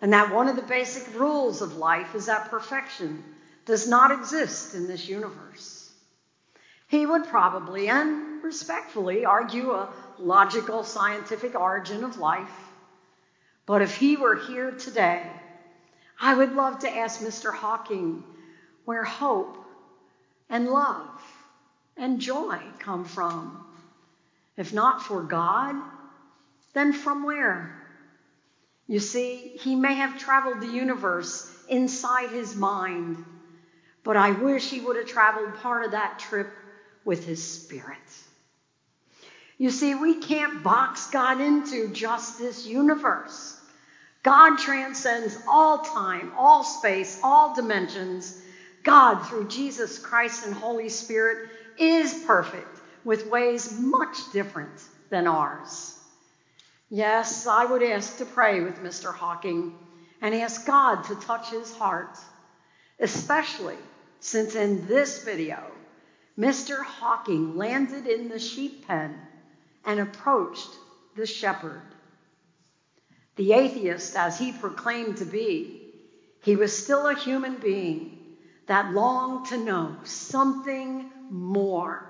And 0.00 0.14
that 0.14 0.32
one 0.32 0.48
of 0.48 0.56
the 0.56 0.62
basic 0.62 1.06
rules 1.14 1.60
of 1.60 1.76
life 1.76 2.14
is 2.14 2.24
that 2.26 2.48
perfection 2.48 3.22
does 3.66 3.86
not 3.86 4.12
exist 4.12 4.74
in 4.74 4.88
this 4.88 5.06
universe. 5.06 5.92
He 6.88 7.04
would 7.04 7.24
probably 7.24 7.88
and 7.88 8.42
respectfully 8.42 9.26
argue 9.26 9.72
a 9.72 9.90
logical 10.18 10.82
scientific 10.82 11.54
origin 11.54 12.04
of 12.04 12.16
life. 12.16 12.65
But 13.66 13.82
if 13.82 13.96
he 13.96 14.16
were 14.16 14.36
here 14.36 14.70
today, 14.70 15.28
I 16.20 16.34
would 16.34 16.54
love 16.54 16.80
to 16.80 16.96
ask 16.96 17.20
Mr. 17.20 17.52
Hawking 17.52 18.24
where 18.84 19.04
hope 19.04 19.58
and 20.48 20.68
love 20.68 21.20
and 21.96 22.20
joy 22.20 22.60
come 22.78 23.04
from. 23.04 23.66
If 24.56 24.72
not 24.72 25.02
for 25.02 25.22
God, 25.22 25.74
then 26.72 26.92
from 26.92 27.24
where? 27.24 27.82
You 28.86 29.00
see, 29.00 29.56
he 29.56 29.74
may 29.74 29.94
have 29.94 30.18
traveled 30.18 30.60
the 30.60 30.68
universe 30.68 31.52
inside 31.68 32.30
his 32.30 32.54
mind, 32.54 33.16
but 34.04 34.16
I 34.16 34.30
wish 34.30 34.70
he 34.70 34.80
would 34.80 34.96
have 34.96 35.06
traveled 35.06 35.56
part 35.56 35.84
of 35.84 35.90
that 35.90 36.20
trip 36.20 36.46
with 37.04 37.24
his 37.24 37.42
spirit. 37.42 37.98
You 39.58 39.70
see, 39.70 39.94
we 39.94 40.14
can't 40.14 40.62
box 40.62 41.10
God 41.10 41.40
into 41.40 41.88
just 41.88 42.38
this 42.38 42.66
universe. 42.66 43.55
God 44.26 44.58
transcends 44.58 45.38
all 45.46 45.78
time, 45.78 46.32
all 46.36 46.64
space, 46.64 47.20
all 47.22 47.54
dimensions. 47.54 48.42
God, 48.82 49.20
through 49.20 49.46
Jesus 49.46 50.00
Christ 50.00 50.44
and 50.44 50.52
Holy 50.52 50.88
Spirit, 50.88 51.48
is 51.78 52.24
perfect 52.26 52.80
with 53.04 53.28
ways 53.28 53.78
much 53.78 54.16
different 54.32 54.82
than 55.10 55.28
ours. 55.28 55.96
Yes, 56.90 57.46
I 57.46 57.66
would 57.66 57.84
ask 57.84 58.18
to 58.18 58.26
pray 58.26 58.62
with 58.62 58.82
Mr. 58.82 59.14
Hawking 59.14 59.72
and 60.20 60.34
ask 60.34 60.66
God 60.66 61.04
to 61.04 61.14
touch 61.14 61.50
his 61.50 61.72
heart, 61.76 62.18
especially 62.98 63.78
since 64.18 64.56
in 64.56 64.88
this 64.88 65.22
video, 65.22 65.62
Mr. 66.36 66.82
Hawking 66.82 67.56
landed 67.56 68.08
in 68.08 68.28
the 68.28 68.40
sheep 68.40 68.88
pen 68.88 69.20
and 69.84 70.00
approached 70.00 70.70
the 71.14 71.26
shepherd. 71.26 71.95
The 73.36 73.52
atheist, 73.52 74.16
as 74.16 74.38
he 74.38 74.52
proclaimed 74.52 75.18
to 75.18 75.24
be, 75.24 75.92
he 76.42 76.56
was 76.56 76.76
still 76.76 77.06
a 77.06 77.14
human 77.14 77.58
being 77.58 78.18
that 78.66 78.92
longed 78.92 79.46
to 79.46 79.58
know 79.58 79.96
something 80.04 81.10
more, 81.30 82.04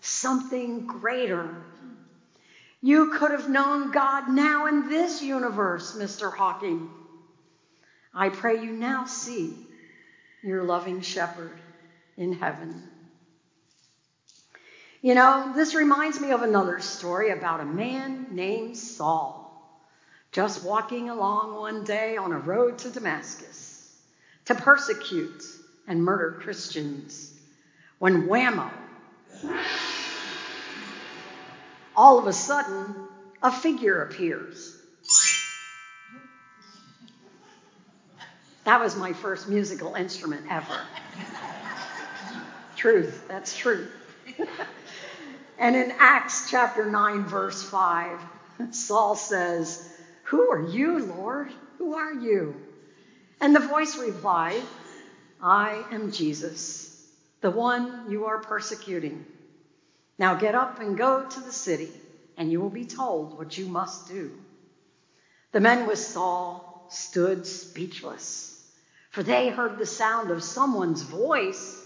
something 0.00 0.86
greater. 0.86 1.48
You 2.80 3.12
could 3.12 3.30
have 3.30 3.48
known 3.48 3.92
God 3.92 4.28
now 4.28 4.66
in 4.66 4.88
this 4.88 5.22
universe, 5.22 5.96
Mr. 5.96 6.34
Hawking. 6.34 6.90
I 8.14 8.28
pray 8.28 8.62
you 8.62 8.72
now 8.72 9.04
see 9.04 9.56
your 10.42 10.64
loving 10.64 11.00
shepherd 11.00 11.60
in 12.16 12.32
heaven. 12.32 12.82
You 15.00 15.14
know, 15.14 15.52
this 15.54 15.74
reminds 15.74 16.20
me 16.20 16.30
of 16.30 16.42
another 16.42 16.80
story 16.80 17.30
about 17.30 17.60
a 17.60 17.64
man 17.64 18.28
named 18.30 18.76
Saul, 18.76 19.41
just 20.32 20.64
walking 20.64 21.10
along 21.10 21.54
one 21.54 21.84
day 21.84 22.16
on 22.16 22.32
a 22.32 22.38
road 22.38 22.78
to 22.78 22.90
Damascus 22.90 23.92
to 24.46 24.54
persecute 24.54 25.44
and 25.86 26.02
murder 26.02 26.36
Christians. 26.40 27.30
When 27.98 28.26
whammo, 28.26 28.70
all 31.94 32.18
of 32.18 32.26
a 32.26 32.32
sudden, 32.32 32.96
a 33.42 33.52
figure 33.52 34.02
appears. 34.02 34.74
That 38.64 38.80
was 38.80 38.96
my 38.96 39.12
first 39.12 39.48
musical 39.48 39.94
instrument 39.94 40.46
ever. 40.48 40.80
truth, 42.76 43.24
that's 43.28 43.56
true. 43.56 43.86
and 45.58 45.76
in 45.76 45.92
Acts 45.98 46.50
chapter 46.50 46.86
9, 46.86 47.24
verse 47.24 47.62
5, 47.62 48.18
Saul 48.70 49.14
says, 49.14 49.91
Who 50.32 50.50
are 50.50 50.62
you, 50.62 50.98
Lord? 50.98 51.52
Who 51.76 51.94
are 51.94 52.14
you? 52.14 52.56
And 53.38 53.54
the 53.54 53.60
voice 53.60 53.98
replied, 53.98 54.62
I 55.42 55.84
am 55.92 56.10
Jesus, 56.10 57.06
the 57.42 57.50
one 57.50 58.10
you 58.10 58.24
are 58.24 58.38
persecuting. 58.38 59.26
Now 60.18 60.34
get 60.36 60.54
up 60.54 60.80
and 60.80 60.96
go 60.96 61.22
to 61.22 61.40
the 61.40 61.52
city, 61.52 61.90
and 62.38 62.50
you 62.50 62.62
will 62.62 62.70
be 62.70 62.86
told 62.86 63.36
what 63.36 63.58
you 63.58 63.66
must 63.66 64.08
do. 64.08 64.30
The 65.52 65.60
men 65.60 65.86
with 65.86 65.98
Saul 65.98 66.86
stood 66.88 67.46
speechless, 67.46 68.58
for 69.10 69.22
they 69.22 69.50
heard 69.50 69.76
the 69.76 69.84
sound 69.84 70.30
of 70.30 70.42
someone's 70.42 71.02
voice, 71.02 71.78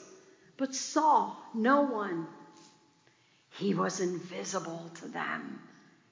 but 0.57 0.73
saw 0.73 1.35
no 1.53 1.81
one. 1.81 2.29
He 3.59 3.75
was 3.75 3.99
invisible 3.99 4.89
to 5.01 5.09
them. 5.09 5.59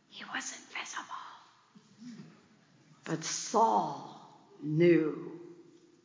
He 0.08 0.24
was 0.34 0.52
invisible. 0.52 1.13
But 3.04 3.24
Saul 3.24 4.10
knew. 4.62 5.32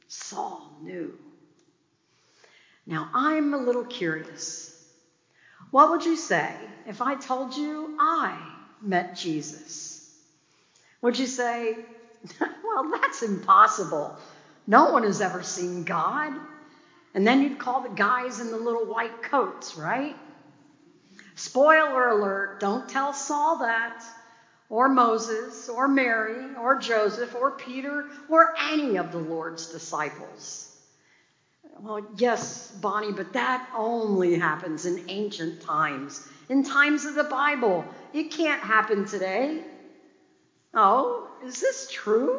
Saul 0.08 0.64
knew. 0.82 1.18
Now, 2.86 3.10
I'm 3.14 3.54
a 3.54 3.58
little 3.58 3.86
curious. 3.86 4.72
What 5.72 5.90
would 5.92 6.06
you 6.06 6.16
say 6.18 6.76
if 6.86 7.02
I 7.02 7.16
told 7.16 7.56
you 7.56 7.92
I 8.00 8.38
met 8.82 9.14
Jesus? 9.14 10.02
Would 11.02 11.20
you 11.20 11.28
say, 11.28 11.80
well, 12.42 12.86
that's 13.02 13.24
impossible. 13.24 14.18
No 14.68 14.86
one 14.88 15.04
has 15.04 15.22
ever 15.22 15.42
seen 15.44 15.84
God. 15.84 16.34
And 17.14 17.28
then 17.28 17.42
you'd 17.42 17.60
call 17.60 17.82
the 17.82 17.90
guys 17.90 18.40
in 18.40 18.52
the 18.52 18.58
little 18.58 18.86
white 18.86 19.22
coats, 19.22 19.76
right? 19.78 20.18
Spoiler 21.36 22.08
alert, 22.10 22.60
don't 22.60 22.88
tell 22.88 23.14
Saul 23.14 23.58
that, 23.58 23.94
or 24.69 24.88
Moses, 24.88 25.67
or 25.69 25.88
Mary, 25.88 26.55
or 26.55 26.75
Joseph, 26.75 27.36
or 27.36 27.51
Peter, 27.51 28.05
or 28.29 28.47
any 28.60 28.97
of 28.97 29.12
the 29.12 29.19
Lord's 29.19 29.67
disciples. 29.67 30.67
Well, 31.79 31.99
yes, 32.15 32.71
Bonnie, 32.73 33.12
but 33.12 33.34
that 33.34 33.62
only 33.73 34.36
happens 34.36 34.86
in 34.86 34.99
ancient 35.08 35.60
times, 35.62 36.21
in 36.49 36.63
times 36.63 37.05
of 37.05 37.15
the 37.15 37.23
Bible. 37.23 37.86
It 38.13 38.32
can't 38.32 38.63
happen 38.63 39.05
today. 39.05 39.63
Oh, 40.73 41.27
is 41.41 41.60
this 41.60 41.88
true? 41.89 42.32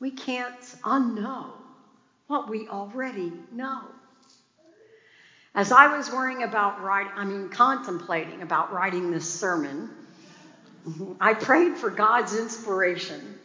We 0.00 0.10
can't 0.12 0.54
unknow 0.84 1.52
what 2.28 2.48
we 2.48 2.68
already 2.68 3.32
know. 3.50 3.94
As 5.54 5.72
I 5.72 5.88
was 5.88 6.10
worrying 6.10 6.42
about 6.42 6.80
writing, 6.80 7.12
I 7.16 7.24
mean, 7.24 7.48
contemplating 7.48 8.42
about 8.42 8.70
writing 8.70 9.10
this 9.10 9.26
sermon, 9.26 9.90
I 11.20 11.34
prayed 11.34 11.76
for 11.78 11.90
God's 11.90 12.38
inspiration. 12.38 13.38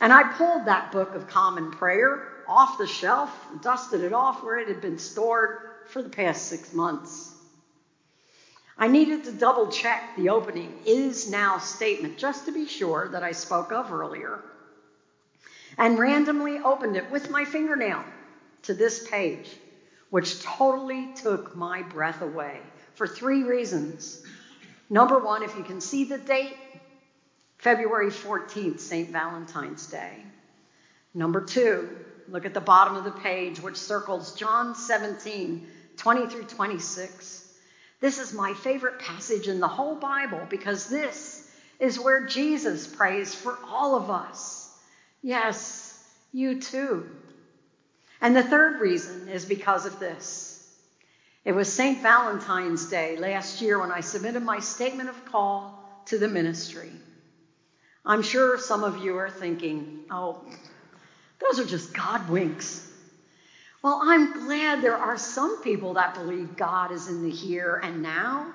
And 0.00 0.12
I 0.12 0.24
pulled 0.24 0.66
that 0.66 0.92
book 0.92 1.14
of 1.14 1.28
common 1.28 1.70
prayer 1.70 2.44
off 2.48 2.78
the 2.78 2.86
shelf 2.86 3.30
dusted 3.62 4.02
it 4.02 4.12
off 4.12 4.42
where 4.42 4.58
it 4.58 4.68
had 4.68 4.80
been 4.80 4.98
stored 4.98 5.50
for 5.92 6.02
the 6.02 6.08
past 6.10 6.48
six 6.48 6.72
months. 6.72 7.32
I 8.76 8.88
needed 8.88 9.24
to 9.24 9.32
double 9.32 9.70
check 9.70 10.16
the 10.16 10.30
opening 10.30 10.72
is 10.86 11.30
now 11.30 11.58
statement 11.58 12.18
just 12.18 12.46
to 12.46 12.52
be 12.52 12.66
sure 12.66 13.08
that 13.12 13.22
I 13.22 13.32
spoke 13.32 13.70
of 13.70 13.92
earlier 13.92 14.40
and 15.78 15.98
randomly 15.98 16.58
opened 16.58 16.96
it 16.96 17.10
with 17.10 17.30
my 17.30 17.44
fingernail 17.44 18.04
to 18.62 18.74
this 18.74 19.06
page, 19.08 19.48
which 20.10 20.42
totally 20.42 21.14
took 21.14 21.54
my 21.54 21.82
breath 21.82 22.22
away 22.22 22.60
for 22.94 23.06
three 23.06 23.44
reasons. 23.44 24.18
Number 24.92 25.18
one, 25.18 25.42
if 25.42 25.56
you 25.56 25.62
can 25.62 25.80
see 25.80 26.04
the 26.04 26.18
date, 26.18 26.54
February 27.56 28.10
14th, 28.10 28.78
St. 28.78 29.08
Valentine's 29.08 29.86
Day. 29.86 30.12
Number 31.14 31.40
two, 31.40 31.88
look 32.28 32.44
at 32.44 32.52
the 32.52 32.60
bottom 32.60 32.96
of 32.96 33.04
the 33.04 33.10
page, 33.10 33.58
which 33.58 33.78
circles 33.78 34.34
John 34.34 34.74
17, 34.74 35.66
20 35.96 36.26
through 36.26 36.44
26. 36.44 37.54
This 38.00 38.18
is 38.18 38.34
my 38.34 38.52
favorite 38.52 38.98
passage 38.98 39.48
in 39.48 39.60
the 39.60 39.66
whole 39.66 39.94
Bible 39.94 40.46
because 40.50 40.90
this 40.90 41.50
is 41.80 41.98
where 41.98 42.26
Jesus 42.26 42.86
prays 42.86 43.34
for 43.34 43.58
all 43.66 43.96
of 43.96 44.10
us. 44.10 44.70
Yes, 45.22 46.06
you 46.34 46.60
too. 46.60 47.08
And 48.20 48.36
the 48.36 48.42
third 48.42 48.78
reason 48.78 49.28
is 49.28 49.46
because 49.46 49.86
of 49.86 49.98
this. 49.98 50.51
It 51.44 51.52
was 51.52 51.72
St. 51.72 52.00
Valentine's 52.02 52.86
Day 52.86 53.16
last 53.16 53.60
year 53.60 53.80
when 53.80 53.90
I 53.90 54.00
submitted 54.00 54.42
my 54.42 54.60
statement 54.60 55.08
of 55.08 55.24
call 55.24 56.02
to 56.06 56.18
the 56.18 56.28
ministry. 56.28 56.92
I'm 58.04 58.22
sure 58.22 58.58
some 58.58 58.84
of 58.84 58.98
you 58.98 59.16
are 59.18 59.30
thinking, 59.30 60.04
oh, 60.10 60.38
those 61.40 61.58
are 61.58 61.64
just 61.68 61.92
God 61.92 62.28
winks. 62.28 62.88
Well, 63.82 63.98
I'm 64.02 64.44
glad 64.46 64.82
there 64.82 64.96
are 64.96 65.18
some 65.18 65.62
people 65.62 65.94
that 65.94 66.14
believe 66.14 66.56
God 66.56 66.92
is 66.92 67.08
in 67.08 67.24
the 67.24 67.30
here 67.30 67.80
and 67.82 68.02
now, 68.02 68.46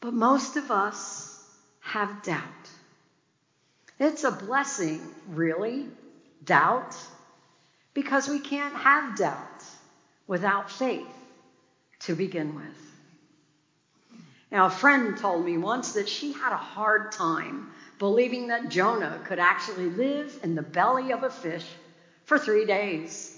but 0.00 0.12
most 0.12 0.56
of 0.56 0.70
us 0.70 1.42
have 1.80 2.22
doubt. 2.22 2.70
It's 3.98 4.24
a 4.24 4.30
blessing, 4.30 5.00
really, 5.28 5.86
doubt, 6.44 6.96
because 7.94 8.28
we 8.28 8.38
can't 8.38 8.74
have 8.74 9.16
doubt 9.16 9.64
without 10.26 10.70
faith 10.70 11.06
to 12.00 12.14
begin 12.14 12.54
with. 12.54 12.90
Now, 14.50 14.66
a 14.66 14.70
friend 14.70 15.16
told 15.16 15.44
me 15.44 15.58
once 15.58 15.92
that 15.92 16.08
she 16.08 16.32
had 16.32 16.52
a 16.52 16.56
hard 16.56 17.12
time 17.12 17.72
believing 17.98 18.48
that 18.48 18.68
Jonah 18.68 19.20
could 19.24 19.38
actually 19.38 19.90
live 19.90 20.38
in 20.42 20.54
the 20.54 20.62
belly 20.62 21.12
of 21.12 21.22
a 21.22 21.30
fish 21.30 21.66
for 22.24 22.38
three 22.38 22.64
days. 22.64 23.30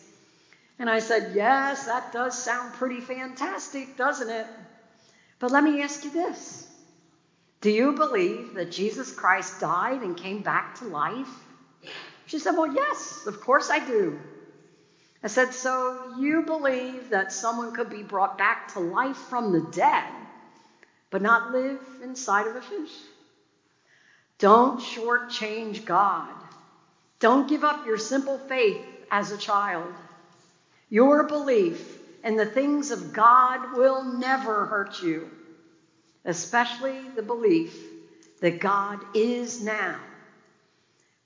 And 0.79 0.89
I 0.89 1.01
said, 1.01 1.33
Yes, 1.35 1.85
that 1.85 2.13
does 2.13 2.35
sound 2.37 2.73
pretty 2.75 3.01
fantastic, 3.01 3.97
doesn't 3.97 4.31
it? 4.31 4.47
But 5.39 5.51
let 5.51 5.65
me 5.65 5.83
ask 5.83 6.05
you 6.05 6.11
this 6.11 6.67
Do 7.61 7.71
you 7.71 7.93
believe 7.93 8.55
that 8.55 8.71
Jesus 8.71 9.13
Christ 9.13 9.61
died 9.61 10.01
and 10.03 10.17
came 10.17 10.41
back 10.41 10.77
to 10.77 10.87
life? 10.87 11.47
She 12.27 12.39
said, 12.39 12.53
Well, 12.57 12.69
yes, 12.69 13.27
of 13.27 13.41
course 13.41 13.71
I 13.71 13.81
do. 13.81 14.19
I 15.25 15.29
said, 15.29 15.55
So 15.55 16.15
you 16.19 16.43
believe 16.43 17.11
that 17.11 17.33
someone 17.33 17.73
could 17.73 17.91
be 17.91 18.03
brought 18.03 18.39
back 18.39 18.73
to 18.75 18.81
life 18.81 19.17
from 19.17 19.53
the 19.53 19.61
dead, 19.61 20.05
but 21.11 21.23
not 21.23 21.53
live 21.53 21.81
inside 22.03 22.47
of 22.49 22.57
a 22.57 22.63
fish? 22.63 22.97
Don't 24.39 24.81
shortchange 24.81 25.85
God. 25.85 26.35
Don't 27.21 27.49
give 27.49 27.63
up 27.63 27.87
your 27.87 27.99
simple 27.99 28.39
faith 28.39 28.85
as 29.11 29.31
a 29.31 29.39
child. 29.39 29.95
Your 30.91 31.25
belief 31.25 32.01
in 32.25 32.37
the 32.37 32.47
things 32.47 32.91
of 32.91 33.13
God 33.13 33.61
will 33.77 34.03
never 34.05 34.67
hurt 34.67 35.01
you, 35.01 35.31
especially 36.25 37.11
the 37.11 37.23
belief 37.23 37.93
that 38.41 38.59
God 38.59 39.05
is 39.15 39.63
now. 39.63 40.01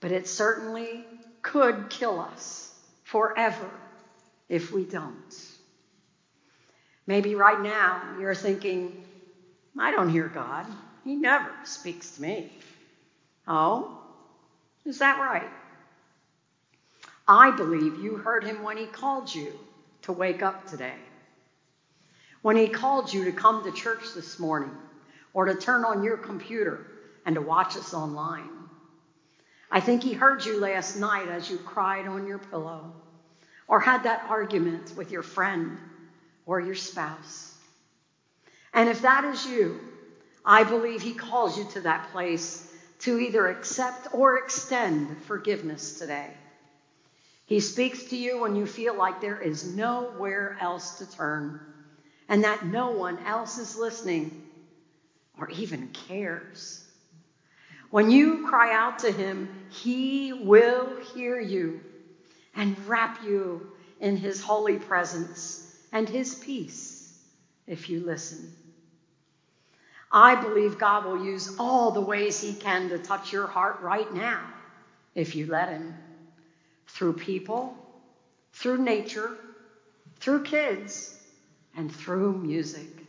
But 0.00 0.12
it 0.12 0.28
certainly 0.28 1.06
could 1.42 1.88
kill 1.88 2.20
us 2.20 2.74
forever 3.04 3.85
if 4.48 4.72
we 4.72 4.84
don't. 4.84 5.34
Maybe 7.06 7.34
right 7.34 7.60
now 7.60 8.16
you're 8.20 8.34
thinking, 8.34 9.04
I 9.78 9.90
don't 9.90 10.08
hear 10.08 10.28
God. 10.28 10.66
He 11.04 11.14
never 11.14 11.50
speaks 11.64 12.16
to 12.16 12.22
me. 12.22 12.52
Oh, 13.46 13.98
is 14.84 14.98
that 14.98 15.20
right? 15.20 15.48
I 17.28 17.50
believe 17.50 18.02
you 18.02 18.16
heard 18.16 18.44
him 18.44 18.62
when 18.62 18.76
he 18.76 18.86
called 18.86 19.32
you 19.32 19.52
to 20.02 20.12
wake 20.12 20.42
up 20.42 20.66
today. 20.66 20.94
When 22.42 22.56
he 22.56 22.68
called 22.68 23.12
you 23.12 23.24
to 23.24 23.32
come 23.32 23.64
to 23.64 23.72
church 23.72 24.14
this 24.14 24.38
morning 24.38 24.76
or 25.34 25.46
to 25.46 25.54
turn 25.54 25.84
on 25.84 26.04
your 26.04 26.16
computer 26.16 26.86
and 27.24 27.34
to 27.34 27.42
watch 27.42 27.76
us 27.76 27.92
online. 27.92 28.48
I 29.70 29.80
think 29.80 30.02
he 30.02 30.12
heard 30.12 30.44
you 30.44 30.60
last 30.60 30.96
night 30.96 31.28
as 31.28 31.50
you 31.50 31.58
cried 31.58 32.06
on 32.06 32.26
your 32.26 32.38
pillow 32.38 32.92
or 33.68 33.80
had 33.80 34.04
that 34.04 34.26
argument 34.28 34.94
with 34.96 35.10
your 35.10 35.22
friend 35.22 35.78
or 36.46 36.60
your 36.60 36.74
spouse. 36.74 37.52
And 38.72 38.88
if 38.88 39.02
that 39.02 39.24
is 39.24 39.46
you, 39.46 39.80
I 40.44 40.64
believe 40.64 41.02
he 41.02 41.14
calls 41.14 41.58
you 41.58 41.64
to 41.72 41.80
that 41.82 42.12
place 42.12 42.62
to 43.00 43.18
either 43.18 43.48
accept 43.48 44.08
or 44.12 44.38
extend 44.38 45.16
forgiveness 45.24 45.98
today. 45.98 46.30
He 47.46 47.60
speaks 47.60 48.04
to 48.04 48.16
you 48.16 48.40
when 48.40 48.56
you 48.56 48.66
feel 48.66 48.94
like 48.94 49.20
there 49.20 49.40
is 49.40 49.76
nowhere 49.76 50.56
else 50.60 50.98
to 50.98 51.10
turn 51.16 51.60
and 52.28 52.44
that 52.44 52.64
no 52.66 52.90
one 52.90 53.18
else 53.26 53.58
is 53.58 53.76
listening 53.76 54.30
or 55.38 55.48
even 55.50 55.88
cares. 55.88 56.84
When 57.90 58.10
you 58.10 58.46
cry 58.48 58.72
out 58.72 59.00
to 59.00 59.12
him, 59.12 59.48
he 59.70 60.32
will 60.32 60.88
hear 61.14 61.38
you 61.38 61.80
and 62.56 62.78
wrap 62.88 63.22
you 63.22 63.66
in 64.00 64.16
his 64.16 64.40
holy 64.40 64.78
presence 64.78 65.60
and 65.92 66.08
his 66.08 66.34
peace 66.34 67.12
if 67.66 67.88
you 67.88 68.00
listen. 68.00 68.52
I 70.10 70.36
believe 70.36 70.78
God 70.78 71.04
will 71.04 71.16
use 71.16 71.48
all 71.58 71.90
the 71.90 72.00
ways 72.02 72.40
he 72.40 72.54
can 72.54 72.88
to 72.88 72.98
touch 72.98 73.32
your 73.32 73.46
heart 73.46 73.76
right 73.80 74.10
now 74.10 74.48
if 75.14 75.34
you 75.34 75.46
let 75.46 75.68
him. 75.68 75.96
Through 76.88 77.14
people, 77.14 77.74
through 78.52 78.78
nature, 78.78 79.36
through 80.20 80.40
kids, 80.42 81.14
and 81.76 81.92
through 81.92 82.34
music. 82.34 83.04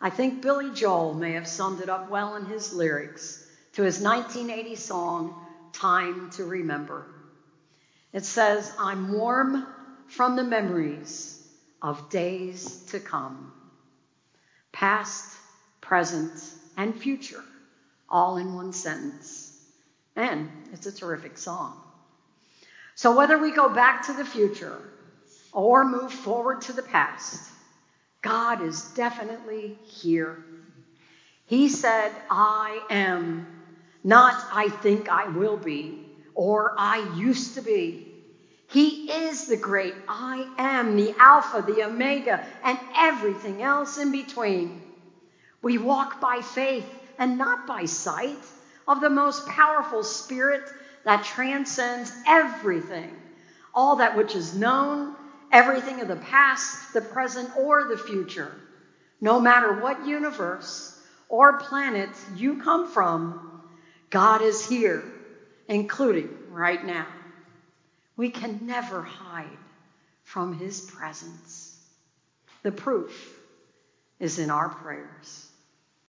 I 0.00 0.10
think 0.10 0.40
Billy 0.40 0.70
Joel 0.70 1.14
may 1.14 1.34
have 1.34 1.46
summed 1.46 1.80
it 1.80 1.88
up 1.88 2.08
well 2.08 2.34
in 2.36 2.44
his 2.44 2.72
lyrics 2.72 3.40
to 3.72 3.82
his 3.82 4.00
1980 4.00 4.76
song, 4.76 5.34
Time 5.72 6.28
to 6.30 6.44
Remember. 6.44 7.08
It 8.12 8.24
says, 8.24 8.74
I'm 8.78 9.12
warm 9.12 9.66
from 10.06 10.36
the 10.36 10.44
memories 10.44 11.38
of 11.82 12.08
days 12.10 12.84
to 12.90 13.00
come, 13.00 13.52
past, 14.72 15.38
present, 15.80 16.32
and 16.76 16.98
future, 16.98 17.44
all 18.08 18.38
in 18.38 18.54
one 18.54 18.72
sentence. 18.72 19.52
And 20.16 20.50
it's 20.72 20.86
a 20.86 20.92
terrific 20.92 21.38
song. 21.38 21.80
So 22.94 23.14
whether 23.16 23.38
we 23.38 23.52
go 23.52 23.68
back 23.68 24.06
to 24.06 24.14
the 24.14 24.24
future 24.24 24.80
or 25.52 25.84
move 25.84 26.12
forward 26.12 26.62
to 26.62 26.72
the 26.72 26.82
past, 26.82 27.40
God 28.22 28.62
is 28.62 28.88
definitely 28.94 29.78
here. 29.86 30.40
He 31.46 31.68
said, 31.68 32.12
I 32.30 32.80
am, 32.90 33.46
not 34.02 34.34
I 34.52 34.68
think 34.70 35.08
I 35.08 35.28
will 35.28 35.58
be 35.58 36.07
or 36.38 36.72
I 36.78 36.98
used 37.16 37.54
to 37.56 37.62
be. 37.62 38.06
He 38.68 39.10
is 39.10 39.46
the 39.46 39.56
great 39.56 39.96
I 40.08 40.46
am, 40.56 40.96
the 40.96 41.12
Alpha, 41.18 41.62
the 41.62 41.82
Omega, 41.82 42.40
and 42.64 42.78
everything 42.96 43.60
else 43.62 43.98
in 43.98 44.12
between. 44.12 44.80
We 45.62 45.78
walk 45.78 46.20
by 46.20 46.42
faith 46.42 46.88
and 47.18 47.38
not 47.38 47.66
by 47.66 47.86
sight 47.86 48.38
of 48.86 49.00
the 49.00 49.10
most 49.10 49.46
powerful 49.48 50.04
Spirit 50.04 50.62
that 51.04 51.24
transcends 51.24 52.12
everything, 52.28 53.16
all 53.74 53.96
that 53.96 54.16
which 54.16 54.36
is 54.36 54.54
known, 54.54 55.16
everything 55.52 56.00
of 56.00 56.08
the 56.08 56.16
past, 56.16 56.94
the 56.94 57.02
present, 57.02 57.50
or 57.58 57.84
the 57.84 57.98
future. 57.98 58.52
No 59.20 59.40
matter 59.40 59.72
what 59.72 60.06
universe 60.06 61.02
or 61.28 61.58
planet 61.58 62.10
you 62.36 62.62
come 62.62 62.86
from, 62.86 63.40
God 64.10 64.40
is 64.40 64.64
here, 64.64 65.17
including 65.68 66.28
right 66.50 66.84
now. 66.84 67.06
We 68.16 68.30
can 68.30 68.66
never 68.66 69.02
hide 69.02 69.58
from 70.24 70.52
his 70.52 70.80
presence. 70.80 71.76
The 72.62 72.72
proof 72.72 73.40
is 74.18 74.38
in 74.38 74.50
our 74.50 74.68
prayers. 74.68 75.47